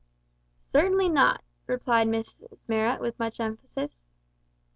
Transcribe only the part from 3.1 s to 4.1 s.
much emphasis.